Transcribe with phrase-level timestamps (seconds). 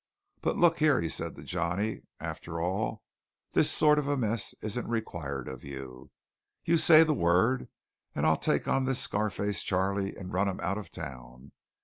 [0.41, 3.03] "But look here," he said to Johnny, "after all,
[3.51, 6.09] this sort of a mess isn't required of you.
[6.65, 7.69] You say the word
[8.15, 11.51] and I'll take on this Scar face Charley and run him out of town.